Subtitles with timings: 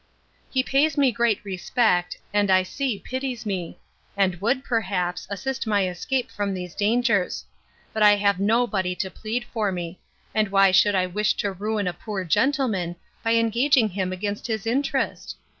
[0.49, 3.77] He pays me great respect, and I see pities me;
[4.17, 7.45] and would, perhaps, assist my escape from these dangers:
[7.93, 9.99] But I have nobody to plead for me;
[10.33, 14.65] and why should I wish to ruin a poor gentleman, by engaging him against his
[14.65, 15.37] interest?